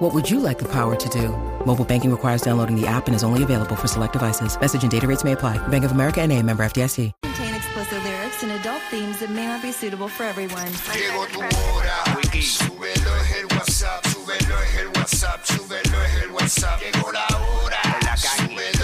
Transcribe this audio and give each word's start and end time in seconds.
What 0.00 0.14
would 0.14 0.30
you 0.30 0.40
like 0.40 0.58
the 0.58 0.64
power 0.64 0.96
to 0.96 1.08
do? 1.10 1.28
Mobile 1.66 1.84
banking 1.84 2.10
requires 2.10 2.40
downloading 2.40 2.74
the 2.74 2.86
app 2.86 3.06
and 3.06 3.14
is 3.14 3.22
only 3.22 3.42
available 3.42 3.76
for 3.76 3.86
select 3.86 4.14
devices. 4.14 4.58
Message 4.58 4.82
and 4.82 4.90
data 4.90 5.06
rates 5.06 5.24
may 5.24 5.32
apply. 5.32 5.58
Bank 5.68 5.84
of 5.84 5.92
America 5.92 6.22
and 6.22 6.32
a 6.32 6.42
member 6.42 6.62
FDIC. 6.62 7.12
contain 7.22 7.54
explicit 7.54 8.02
lyrics 8.04 8.42
and 8.42 8.52
adult 8.52 8.82
themes 8.90 9.18
that 9.20 9.30
may 9.30 9.46
not 9.46 9.62
be 9.62 9.72
suitable 9.72 10.08
for 10.08 10.24
everyone. 10.24 10.68
Llegó 10.92 11.26
tu 11.26 11.40
hora, 11.40 12.16
Wiki. 12.16 12.42
Súbelo 12.42 13.16
es 13.16 13.36
el 13.36 13.46
WhatsApp, 13.56 14.06
súbelo 14.06 14.62
es 14.62 14.76
el 14.80 14.88
WhatsApp, 14.88 15.44
súbelo 15.44 16.02
es 16.02 16.22
el 16.22 16.30
WhatsApp. 16.30 16.80
Llegó 16.80 17.12
la 17.12 17.26
hora. 17.36 18.16
Súbelo 18.16 18.60
es 18.60 18.74
el 18.74 18.79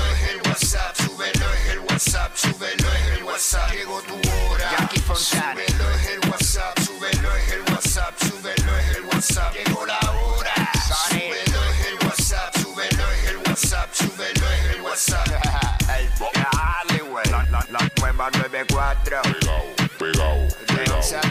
la 18.27 18.39
nueva 18.39 18.49
94. 18.49 19.23
Pegao, 19.23 19.63
pegao, 19.99 20.37
De 20.39 20.75
pegao, 20.75 20.97
11 20.99 21.17
a 21.17 21.21
3. 21.21 21.31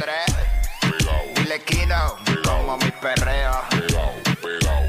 pegao, 0.82 1.22
Dile 1.36 1.64
Kino. 1.64 2.16
Como 2.44 2.78
mi 2.78 2.92
perreo. 2.92 3.62
pegao, 3.70 4.14
pegao. 4.42 4.82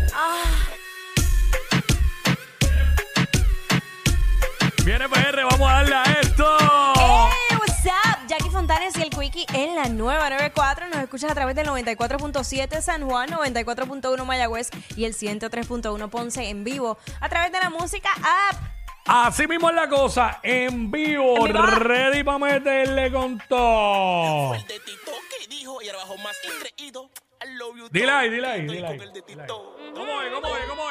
Viene 4.85 5.09
PR, 5.09 5.45
vamos 5.51 5.69
a 5.69 5.73
darle 5.75 5.95
a 5.97 6.05
esto. 6.21 6.57
Hey, 6.95 7.57
what's 7.59 7.85
up? 7.87 8.29
Jackie 8.29 8.51
Fontanes 8.51 8.97
y 8.97 9.03
el 9.03 9.11
Quickie 9.11 9.47
en 9.53 9.75
la 9.75 9.89
nueva 9.89 10.31
94. 10.31 10.89
Nos 10.89 10.99
escuchas 10.99 11.33
a 11.33 11.35
través 11.35 11.57
del 11.57 11.67
94.7 11.67 12.81
San 12.83 13.09
Juan, 13.09 13.31
94.1 13.31 14.25
Mayagüez 14.25 14.71
y 14.97 15.07
el 15.07 15.15
103.1 15.15 16.09
Ponce 16.09 16.49
en 16.49 16.63
vivo 16.63 16.99
a 17.21 17.29
través 17.29 17.51
de 17.51 17.59
la 17.59 17.71
música 17.71 18.11
app. 18.15 18.76
Así 19.09 19.47
mismo 19.47 19.71
es 19.71 19.77
la 19.77 19.89
cosa, 19.89 20.41
en 20.43 20.91
vivo, 20.91 21.47
ready 21.47 22.25
para 22.25 22.39
meterle 22.39 23.13
con 23.13 23.41
todo. 23.49 24.55
El 24.55 24.67
de 24.67 24.81
Tito 24.81 25.13
que 25.31 25.47
dijo 25.47 25.81
y 25.81 25.89
ahora 25.89 25.99
bajo 26.01 26.17
más 26.19 26.37
engreído. 26.43 27.09
I 27.41 27.57
love 27.57 27.77
you. 27.77 27.89
Dile 27.91 28.11
ahí, 28.11 28.31
dile 28.31 28.47
ahí, 28.49 28.63
dile 28.63 28.87
ahí. 28.87 28.99
¿Cómo 28.99 30.23
es, 30.23 30.33
cómo 30.33 30.57
es, 30.57 30.65
cómo 30.69 30.86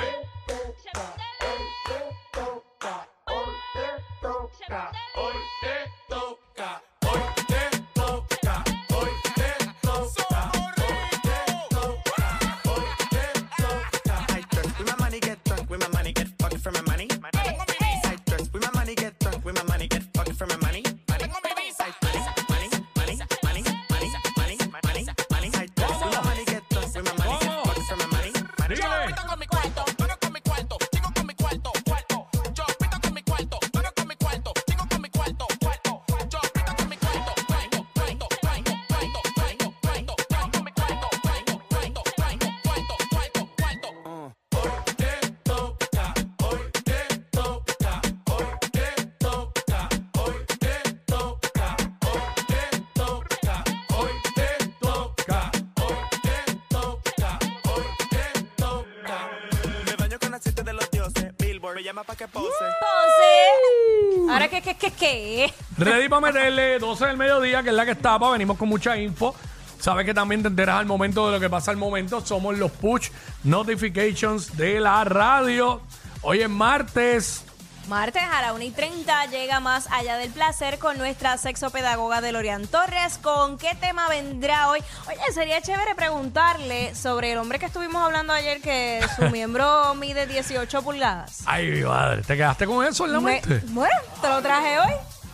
me 61.75 61.83
llama 61.83 62.05
pa' 62.05 62.15
que 62.15 62.25
pose. 62.29 62.47
Ponce. 62.79 64.31
Ahora 64.31 64.47
que, 64.47 64.61
que, 64.61 64.75
que, 64.75 64.91
que. 64.91 65.53
Ready 65.77 66.07
para 66.07 66.21
meterle 66.21 66.79
12 66.79 67.05
del 67.05 67.17
mediodía, 67.17 67.63
que 67.63 67.69
es 67.69 67.75
la 67.75 67.83
que 67.83 67.91
estaba. 67.91 68.31
Venimos 68.31 68.57
con 68.57 68.69
mucha 68.69 68.95
info. 68.95 69.35
Sabes 69.77 70.05
que 70.05 70.13
también 70.13 70.41
te 70.41 70.47
enteras 70.47 70.79
al 70.79 70.85
momento 70.85 71.25
de 71.25 71.33
lo 71.33 71.39
que 71.41 71.49
pasa 71.49 71.71
al 71.71 71.77
momento. 71.77 72.25
Somos 72.25 72.57
los 72.57 72.71
push 72.71 73.09
notifications 73.43 74.55
de 74.55 74.79
la 74.79 75.03
radio. 75.03 75.81
Hoy 76.21 76.39
es 76.39 76.49
martes. 76.49 77.44
Martes 77.87 78.23
a 78.23 78.41
la 78.41 78.53
1 78.53 78.63
y 78.63 78.71
30 78.71 79.25
llega 79.27 79.59
más 79.59 79.87
allá 79.91 80.17
del 80.17 80.31
placer 80.31 80.79
con 80.79 80.97
nuestra 80.97 81.37
sexopedagoga 81.37 82.19
Delorian 82.19 82.65
Torres. 82.65 83.19
¿Con 83.21 83.59
qué 83.59 83.75
tema 83.79 84.09
vendrá 84.09 84.69
hoy? 84.69 84.79
Oye, 85.07 85.19
sería 85.33 85.61
chévere 85.61 85.93
preguntarle 85.93 86.95
sobre 86.95 87.31
el 87.33 87.37
hombre 87.37 87.59
que 87.59 87.67
estuvimos 87.67 88.03
hablando 88.03 88.33
ayer 88.33 88.59
que 88.59 89.05
su 89.15 89.23
miembro 89.29 89.93
mide 89.93 90.25
18 90.25 90.81
pulgadas. 90.81 91.43
Ay, 91.45 91.67
mi 91.69 91.81
madre, 91.83 92.23
¿te 92.23 92.35
quedaste 92.35 92.65
con 92.65 92.83
eso 92.85 93.05
en 93.05 93.13
la 93.13 93.19
Me- 93.19 93.41
mente? 93.41 93.61
bueno, 93.67 93.95
te 94.19 94.29
lo 94.29 94.41
traje 94.41 94.79
hoy. 94.79 94.91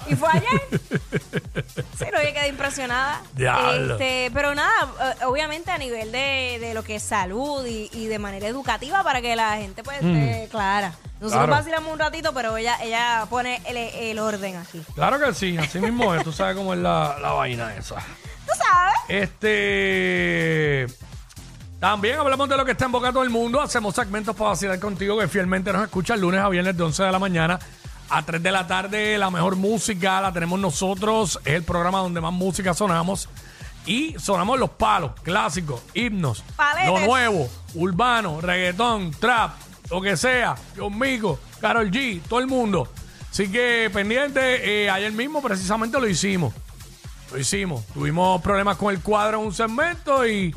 ¿Y 0.10 0.16
fue 0.16 0.30
ayer? 0.32 0.82
Sí, 1.98 2.06
no, 2.12 2.22
yo 2.24 2.34
quedé 2.34 2.48
impresionada. 2.48 3.22
Diablo. 3.36 3.94
Este, 3.94 4.32
pero 4.34 4.54
nada, 4.56 4.72
eh, 5.22 5.26
obviamente 5.26 5.72
a 5.72 5.78
nivel 5.78 6.12
de, 6.12 6.58
de 6.60 6.74
lo 6.74 6.84
que 6.84 6.96
es 6.96 7.04
salud 7.04 7.66
y, 7.66 7.90
y 7.94 8.08
de 8.08 8.20
manera 8.20 8.48
educativa 8.48 9.04
para 9.04 9.22
que 9.22 9.36
la 9.36 9.58
gente 9.58 9.84
pues 9.84 9.98
esté 9.98 10.48
clara. 10.52 10.94
Nosotros 11.20 11.46
Claro. 11.46 11.52
vacilamos 11.52 11.94
un 11.94 12.00
ratito, 12.00 12.34
pero 12.34 12.58
ella, 12.58 12.78
ella 12.84 13.26
pone 13.30 13.62
el, 13.66 13.78
el 13.78 14.18
orden 14.20 14.56
aquí. 14.58 14.82
Claro 14.96 15.20
que 15.20 15.34
sí, 15.36 15.56
así 15.58 15.80
mismo 15.80 16.16
es. 16.16 16.24
Tú 16.24 16.32
sabes 16.32 16.56
cómo 16.56 16.74
es 16.74 16.80
la, 16.80 17.18
la 17.22 17.32
vaina 17.34 17.76
esa. 17.76 17.96
¿Tú 17.96 18.54
sabes? 18.58 18.96
Este. 19.08 20.88
También 21.80 22.20
hablamos 22.20 22.48
de 22.48 22.58
lo 22.58 22.66
que 22.66 22.72
está 22.72 22.86
en 22.86 22.92
boca 22.92 23.08
de 23.08 23.14
todo 23.14 23.24
el 23.24 23.30
mundo. 23.32 23.60
Hacemos 23.62 23.96
segmentos 23.96 24.36
para 24.36 24.50
vacilar 24.52 24.80
contigo 24.80 25.18
que 25.20 25.28
fielmente 25.28 25.72
nos 25.74 25.84
escucha 25.84 26.16
lunes 26.16 26.40
a 26.42 26.50
viernes 26.50 26.78
de 26.78 26.84
11 26.84 27.04
de 27.04 27.12
la 27.12 27.20
mañana 27.20 27.60
a 28.12 28.24
3 28.24 28.44
de 28.44 28.52
la 28.52 28.68
tarde. 28.68 29.18
La 29.18 29.30
mejor 29.32 29.56
música 29.56 30.22
la 30.22 30.32
tenemos 30.32 30.60
nosotros. 30.60 31.40
Es 31.46 31.54
el 31.54 31.64
programa 31.64 32.00
donde 32.00 32.22
más 32.22 32.34
música 32.34 32.74
sonamos. 32.74 33.30
Y 33.86 34.16
sonamos 34.20 34.60
los 34.60 34.70
palos, 34.72 35.14
clásicos, 35.24 35.82
himnos, 35.96 36.44
Paletes. 36.56 36.88
lo 36.88 37.00
nuevo, 37.00 37.50
urbano, 37.74 38.40
reggaetón, 38.40 39.10
trap, 39.12 39.56
lo 39.90 40.00
que 40.02 40.16
sea. 40.16 40.54
Conmigo, 40.78 41.40
Carol 41.60 41.90
G, 41.90 42.22
todo 42.30 42.40
el 42.40 42.48
mundo. 42.48 42.88
Así 43.32 43.52
que 43.52 43.90
pendiente, 43.92 44.84
eh, 44.84 44.90
ayer 44.90 45.12
mismo 45.14 45.42
precisamente 45.42 46.00
lo 46.00 46.08
hicimos. 46.08 46.54
Lo 47.32 47.40
hicimos. 47.40 47.84
Tuvimos 47.88 48.40
problemas 48.42 48.78
con 48.78 48.94
el 48.94 49.02
cuadro 49.02 49.40
en 49.40 49.48
un 49.48 49.54
segmento 49.54 50.28
y 50.28 50.54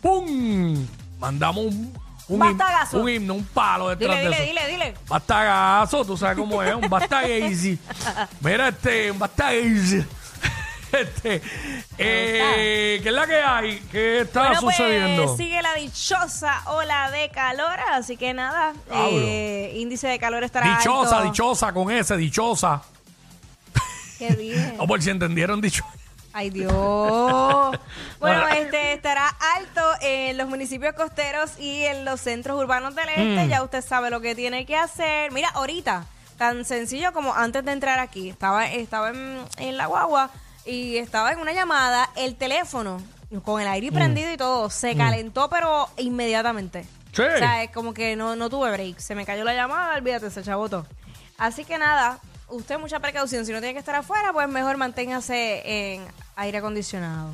¡pum! 0.00 0.86
Mandamos 1.18 1.66
un, 1.66 1.92
un, 2.28 2.38
Bastagazo. 2.38 2.98
un 2.98 3.08
himno, 3.08 3.34
un 3.34 3.44
palo 3.44 3.88
detrás 3.88 4.16
Dile, 4.18 4.30
de 4.36 4.44
dile, 4.44 4.60
eso. 4.60 4.68
dile, 4.68 4.84
dile. 4.86 4.94
Bastagazo, 5.08 6.04
tú 6.04 6.16
sabes 6.16 6.36
cómo 6.36 6.62
es, 6.62 6.74
un 6.74 6.82
bastagazy. 6.90 7.78
Mira 8.40 8.68
este, 8.68 9.10
un 9.10 9.18
bastagazy. 9.18 10.04
Este, 10.90 11.42
eh, 11.98 12.98
¿qué 13.02 13.08
es 13.10 13.14
la 13.14 13.26
que 13.26 13.36
hay? 13.36 13.78
¿Qué 13.92 14.20
está 14.20 14.44
Bueno, 14.44 14.60
sucediendo? 14.62 15.26
pues 15.26 15.36
sigue 15.36 15.60
la 15.60 15.74
dichosa 15.74 16.62
ola 16.64 17.10
de 17.10 17.28
calor, 17.28 17.78
así 17.92 18.16
que 18.16 18.32
nada, 18.32 18.72
Diablo. 18.88 19.18
eh, 19.20 19.72
índice 19.76 20.08
de 20.08 20.18
calor 20.18 20.44
estará 20.44 20.78
dichosa, 20.78 21.16
alto. 21.18 21.30
dichosa 21.30 21.72
con 21.74 21.90
ese, 21.90 22.16
dichosa. 22.16 22.80
Qué 24.18 24.30
bien. 24.34 24.76
O 24.78 24.86
por 24.86 25.02
si 25.02 25.10
entendieron 25.10 25.60
dicho. 25.60 25.84
Ay, 26.32 26.50
Dios. 26.50 27.76
Bueno, 28.20 28.48
este 28.48 28.94
estará 28.94 29.28
alto 29.56 29.80
en 30.00 30.36
los 30.36 30.48
municipios 30.48 30.92
costeros 30.94 31.58
y 31.60 31.84
en 31.84 32.04
los 32.04 32.20
centros 32.20 32.58
urbanos 32.58 32.96
del 32.96 33.08
este. 33.10 33.44
Mm. 33.46 33.48
Ya 33.48 33.62
usted 33.62 33.80
sabe 33.84 34.10
lo 34.10 34.20
que 34.20 34.34
tiene 34.34 34.66
que 34.66 34.74
hacer. 34.76 35.30
Mira, 35.30 35.50
ahorita, 35.50 36.04
tan 36.36 36.64
sencillo 36.64 37.12
como 37.12 37.32
antes 37.34 37.64
de 37.64 37.70
entrar 37.72 38.00
aquí, 38.00 38.28
estaba, 38.28 38.66
estaba 38.66 39.10
en, 39.10 39.38
en 39.58 39.76
la 39.76 39.86
guagua 39.86 40.30
y 40.66 40.96
estaba 40.96 41.30
en 41.32 41.38
una 41.38 41.52
llamada. 41.52 42.10
El 42.16 42.34
teléfono, 42.34 43.00
con 43.44 43.60
el 43.62 43.68
Mm. 43.68 43.70
aire 43.72 43.92
prendido 43.92 44.32
y 44.32 44.36
todo, 44.36 44.68
se 44.68 44.96
calentó, 44.96 45.48
pero 45.48 45.88
inmediatamente. 45.96 46.84
Sí. 47.12 47.22
O 47.22 47.38
sea, 47.38 47.62
es 47.62 47.70
como 47.70 47.94
que 47.94 48.16
no, 48.16 48.34
no 48.34 48.50
tuve 48.50 48.70
break. 48.72 48.98
Se 48.98 49.14
me 49.14 49.24
cayó 49.24 49.44
la 49.44 49.54
llamada, 49.54 49.94
olvídate, 49.94 50.28
se 50.30 50.42
chabotó. 50.42 50.86
Así 51.38 51.64
que 51.64 51.78
nada, 51.78 52.18
usted 52.50 52.78
mucha 52.78 52.98
precaución. 53.00 53.44
Si 53.46 53.52
no 53.52 53.58
tiene 53.60 53.72
que 53.74 53.78
estar 53.80 53.94
afuera, 53.94 54.32
pues 54.32 54.48
mejor 54.48 54.76
manténgase 54.76 55.94
en 55.94 56.06
aire 56.36 56.58
acondicionado. 56.58 57.32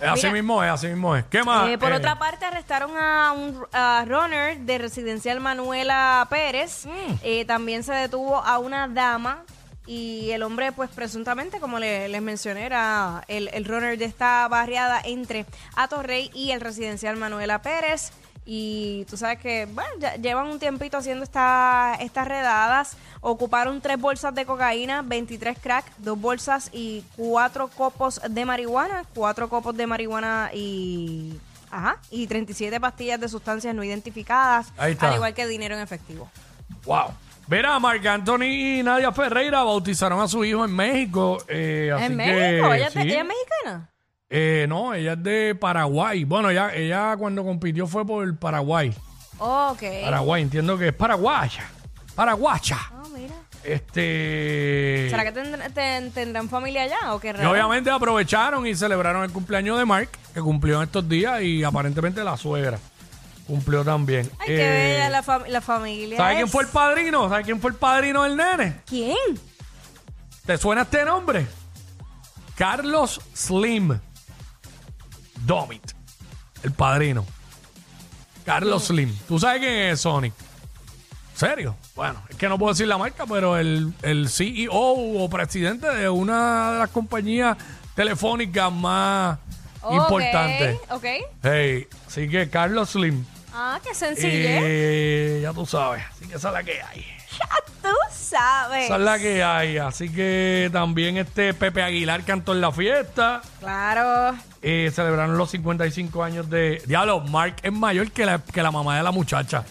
Así 0.00 0.22
Mira. 0.26 0.32
mismo 0.32 0.64
es, 0.64 0.70
así 0.70 0.88
mismo 0.88 1.14
es. 1.14 1.24
¿Qué 1.26 1.44
más? 1.44 1.68
Eh, 1.68 1.78
por 1.78 1.92
Eh, 1.92 1.96
otra 1.96 2.18
parte, 2.18 2.44
arrestaron 2.44 2.96
a 2.96 3.30
un 3.32 3.64
a 3.72 4.04
runner 4.08 4.58
de 4.58 4.78
residencial 4.78 5.38
Manuela 5.38 6.26
Pérez. 6.28 6.86
Mm. 6.86 7.14
Eh, 7.22 7.44
también 7.44 7.84
se 7.84 7.92
detuvo 7.92 8.36
a 8.38 8.58
una 8.58 8.88
dama 8.88 9.44
y 9.86 10.30
el 10.32 10.42
hombre, 10.42 10.72
pues 10.72 10.90
presuntamente, 10.90 11.60
como 11.60 11.78
le- 11.78 12.08
les 12.08 12.20
mencioné, 12.22 12.64
era 12.66 13.22
el, 13.28 13.48
el 13.52 13.64
runner 13.64 13.96
de 13.96 14.06
esta 14.06 14.48
barriada 14.48 15.00
entre 15.04 15.46
Atorrey 15.76 16.32
y 16.34 16.50
el 16.50 16.60
residencial 16.60 17.16
Manuela 17.16 17.62
Pérez. 17.62 18.10
Y 18.44 19.04
tú 19.08 19.16
sabes 19.16 19.38
que, 19.38 19.66
bueno, 19.66 19.88
ya 20.00 20.16
llevan 20.16 20.48
un 20.48 20.58
tiempito 20.58 20.96
haciendo 20.96 21.22
esta- 21.24 21.96
estas 22.00 22.26
redadas. 22.26 22.96
Ocuparon 23.20 23.80
tres 23.80 24.00
bolsas 24.00 24.34
de 24.34 24.44
cocaína, 24.44 25.02
23 25.02 25.58
crack, 25.60 25.84
dos 25.98 26.20
bolsas 26.20 26.68
y 26.72 27.04
cuatro 27.16 27.68
copos 27.68 28.20
de 28.28 28.44
marihuana. 28.44 29.04
Cuatro 29.14 29.48
copos 29.48 29.76
de 29.76 29.86
marihuana 29.86 30.50
y... 30.52 31.38
Ajá, 31.70 31.96
y 32.10 32.26
37 32.26 32.78
pastillas 32.80 33.18
de 33.18 33.28
sustancias 33.30 33.74
no 33.74 33.82
identificadas, 33.82 34.70
Ahí 34.76 34.92
está. 34.92 35.08
al 35.08 35.14
igual 35.14 35.32
que 35.32 35.46
dinero 35.46 35.74
en 35.74 35.80
efectivo. 35.80 36.28
Wow. 36.84 37.06
Verá, 37.46 37.78
Marc 37.78 38.04
Anthony 38.04 38.42
y 38.44 38.82
Nadia 38.82 39.10
Ferreira 39.10 39.62
bautizaron 39.62 40.20
a 40.20 40.28
su 40.28 40.44
hijo 40.44 40.64
en 40.66 40.74
México. 40.76 41.38
eh, 41.48 41.90
así 41.94 42.04
¿En 42.04 42.10
que, 42.10 42.16
México? 42.16 42.74
¿Ella, 42.74 42.90
de- 42.90 42.90
sí. 42.90 42.98
ella 43.08 43.20
es 43.20 43.26
mexicana? 43.26 43.88
Eh, 44.34 44.64
no, 44.66 44.94
ella 44.94 45.12
es 45.12 45.22
de 45.22 45.54
Paraguay. 45.54 46.24
Bueno, 46.24 46.48
ella, 46.48 46.74
ella 46.74 47.14
cuando 47.18 47.44
compitió 47.44 47.86
fue 47.86 48.06
por 48.06 48.34
Paraguay. 48.38 48.94
Ok. 49.38 49.82
Paraguay, 50.04 50.42
entiendo 50.42 50.78
que 50.78 50.88
es 50.88 50.94
paraguaya. 50.94 51.64
Paraguacha. 52.14 52.78
Ah, 52.92 53.02
mira. 53.14 53.34
Este. 53.62 55.08
¿Será 55.10 55.24
que 55.24 55.32
tendrán, 55.32 55.72
ten- 55.72 56.10
tendrán 56.12 56.48
familia 56.48 56.82
allá 56.84 57.12
o 57.14 57.20
qué 57.20 57.28
Y 57.28 57.32
raro? 57.32 57.50
obviamente 57.50 57.90
aprovecharon 57.90 58.66
y 58.66 58.74
celebraron 58.74 59.22
el 59.24 59.30
cumpleaños 59.32 59.78
de 59.78 59.84
Mark, 59.84 60.08
que 60.32 60.40
cumplió 60.40 60.78
en 60.78 60.84
estos 60.84 61.06
días, 61.08 61.42
y 61.42 61.62
aparentemente 61.62 62.24
la 62.24 62.36
suegra 62.38 62.78
cumplió 63.46 63.84
también. 63.84 64.30
Ay, 64.38 64.46
qué 64.46 64.64
Eh, 64.64 64.92
bella 64.94 65.10
la, 65.10 65.22
fam- 65.22 65.46
la 65.46 65.60
familia. 65.60 66.16
¿Sabes 66.16 66.36
quién 66.36 66.46
es. 66.46 66.52
fue 66.52 66.62
el 66.62 66.68
padrino? 66.70 67.28
¿Sabes 67.28 67.44
quién 67.44 67.60
fue 67.60 67.70
el 67.72 67.76
padrino 67.76 68.22
del 68.22 68.36
nene? 68.36 68.80
¿Quién? 68.86 69.16
¿Te 70.46 70.56
suena 70.56 70.82
este 70.82 71.04
nombre? 71.04 71.46
Carlos 72.56 73.20
Slim. 73.34 73.98
Domit. 75.44 75.92
El 76.62 76.72
padrino. 76.72 77.24
Carlos 78.44 78.84
Slim. 78.84 79.16
¿Tú 79.28 79.38
sabes 79.38 79.60
quién 79.60 79.72
es 79.90 80.00
Sonic? 80.00 80.32
¿Serio? 81.34 81.76
Bueno, 81.94 82.22
es 82.28 82.36
que 82.36 82.48
no 82.48 82.58
puedo 82.58 82.72
decir 82.72 82.86
la 82.86 82.98
marca, 82.98 83.24
pero 83.26 83.56
el, 83.56 83.92
el 84.02 84.28
CEO 84.28 84.70
o 84.72 85.28
presidente 85.30 85.88
de 85.88 86.08
una 86.08 86.72
de 86.72 86.78
las 86.80 86.90
compañías 86.90 87.56
telefónicas 87.94 88.72
más 88.72 89.38
Ok, 89.80 89.94
importantes. 89.94 90.78
Ok. 90.90 91.04
Hey, 91.42 91.86
así 92.06 92.28
que 92.28 92.48
Carlos 92.48 92.90
Slim. 92.90 93.24
Ah, 93.54 93.80
qué 93.82 93.94
sencillo. 93.94 94.30
Eh, 94.30 95.40
ya 95.42 95.52
tú 95.52 95.66
sabes. 95.66 96.04
Así 96.10 96.26
que 96.26 96.36
esa 96.36 96.48
es 96.48 96.54
la 96.54 96.62
que 96.62 96.82
hay. 96.82 97.04
Tú 97.82 97.88
sabes. 98.10 98.84
Esa 98.84 98.96
es 98.96 99.02
la 99.02 99.18
que 99.18 99.42
hay. 99.42 99.78
Así 99.78 100.08
que 100.08 100.70
también 100.72 101.16
este 101.16 101.52
Pepe 101.52 101.82
Aguilar 101.82 102.24
cantó 102.24 102.52
en 102.52 102.60
la 102.60 102.70
fiesta. 102.70 103.42
Claro. 103.60 104.36
Eh, 104.62 104.90
celebraron 104.94 105.36
los 105.36 105.50
55 105.50 106.22
años 106.22 106.48
de. 106.48 106.82
Diablo, 106.86 107.20
Mark 107.20 107.56
es 107.62 107.72
mayor 107.72 108.10
que 108.12 108.24
la, 108.24 108.38
que 108.38 108.62
la 108.62 108.70
mamá 108.70 108.96
de 108.96 109.02
la 109.02 109.10
muchacha. 109.10 109.64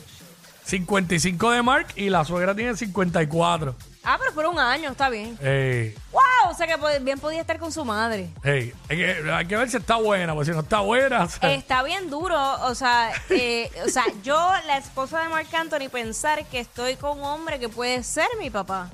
55 0.66 1.52
de 1.52 1.62
Mark 1.62 1.88
y 1.96 2.10
la 2.10 2.26
suegra 2.26 2.54
tiene 2.54 2.76
54. 2.76 3.76
Ah, 4.04 4.18
pero 4.20 4.34
por 4.34 4.48
un 4.48 4.58
año, 4.60 4.90
está 4.92 5.10
bien. 5.10 5.38
Hey, 5.42 5.94
¡Wow! 6.12 6.22
O 6.50 6.54
sea 6.56 6.66
que 6.66 6.76
pod- 6.76 7.04
bien 7.04 7.20
podía 7.20 7.42
estar 7.42 7.60
con 7.60 7.72
su 7.72 7.86
madre. 7.86 8.30
hey, 8.44 8.74
hay 8.90 8.98
que, 8.98 9.32
hay 9.32 9.46
que 9.46 9.56
ver 9.56 9.70
si 9.70 9.78
está 9.78 9.98
buena, 9.98 10.34
porque 10.34 10.50
si 10.50 10.56
no 10.56 10.62
está 10.64 10.80
buena. 10.80 11.24
o 11.26 11.30
sea, 11.30 11.54
Está 11.54 11.84
bien 11.84 12.10
duro, 12.10 12.36
o 12.66 12.74
sea, 12.74 13.12
eh, 13.30 13.70
o 13.86 13.90
sea, 13.90 14.04
yo, 14.24 14.36
la 14.66 14.78
esposa 14.78 15.22
de 15.22 15.30
Marc 15.30 15.54
Anthony, 15.54 15.88
pensar 15.92 16.44
que 16.48 16.60
estoy 16.60 16.96
con 16.96 17.20
un 17.20 17.26
hombre 17.26 17.60
que 17.60 17.70
puede 17.70 18.02
ser 18.04 18.26
mi 18.40 18.50
papá. 18.50 18.90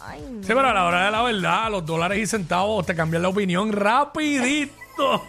Ay, 0.00 0.20
no. 0.30 0.42
Sí, 0.42 0.48
pero 0.48 0.66
a 0.68 0.72
la 0.74 0.84
hora 0.86 1.04
de 1.06 1.10
la 1.10 1.22
verdad, 1.22 1.70
los 1.70 1.84
dólares 1.84 2.18
y 2.18 2.26
centavos 2.26 2.84
te 2.86 2.94
cambian 2.94 3.22
la 3.22 3.28
opinión 3.28 3.70
rapidito. 3.72 4.72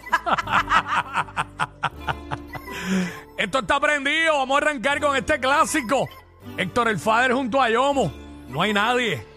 Esto 3.36 3.58
está 3.58 3.80
prendido. 3.80 4.38
Vamos 4.38 4.54
a 4.54 4.64
arrancar 4.64 5.00
con 5.00 5.14
este 5.16 5.38
clásico. 5.40 6.08
Héctor 6.56 6.88
el 6.88 6.98
Fader 6.98 7.32
junto 7.32 7.60
a 7.60 7.68
Yomo. 7.70 8.12
No 8.48 8.62
hay 8.62 8.72
nadie. 8.72 9.35